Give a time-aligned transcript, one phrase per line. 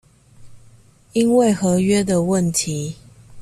[1.13, 2.95] 因為合約的問題